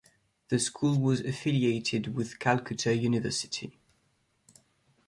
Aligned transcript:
The 0.49 0.57
school 0.57 0.99
was 0.99 1.19
affiliated 1.19 2.15
with 2.15 2.39
Calcutta 2.39 2.95
University. 2.97 3.77